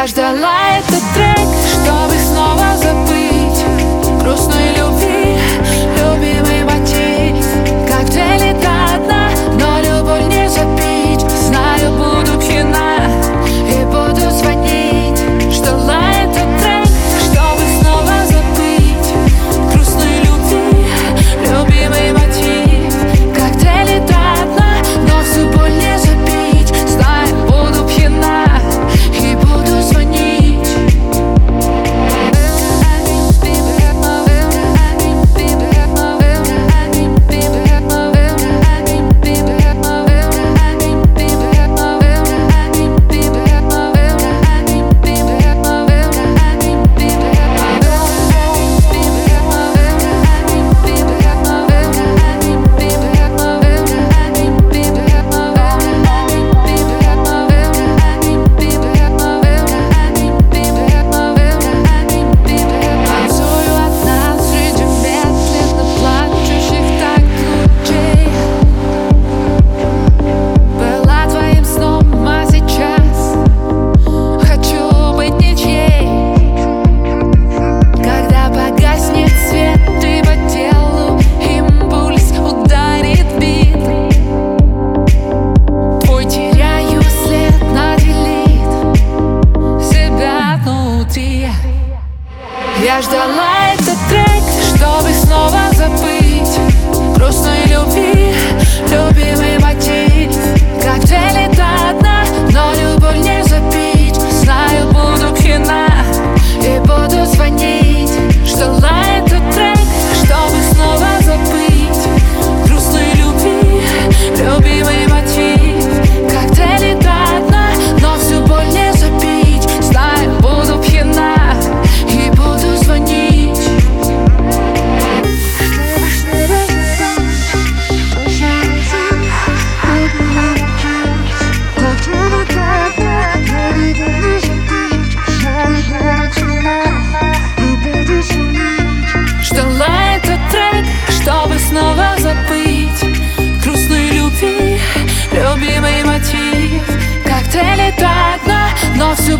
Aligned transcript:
Я 0.00 0.06
ждала 0.06 0.78
этот 0.78 1.02
трек, 1.12 1.46
чтобы 1.74 2.14
снова 2.18 2.74
забыть 2.78 4.22
грустной 4.22 4.74
любви. 4.74 5.19
забыть. 95.80 96.58
Грустной 97.16 97.64
любви 97.66 98.34
Любимый 98.90 99.58
мотив. 99.58 100.49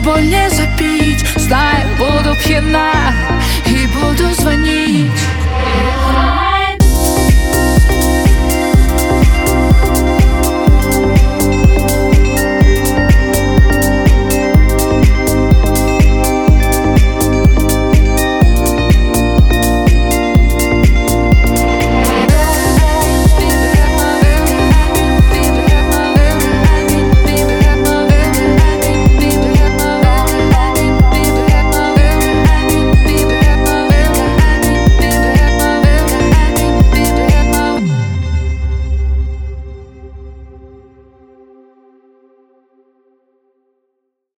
боль 0.01 0.27
не 0.27 0.51
запить. 0.51 1.25
Знаю, 1.37 1.87
буду 1.99 2.37
пьяна. 2.37 3.20